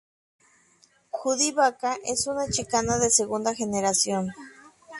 Judy 1.11 1.51
Baca 1.51 1.95
es 2.03 2.25
un 2.25 2.37
chicana 2.49 2.97
de 2.97 3.11
segunda 3.11 3.53
generación. 3.53 4.29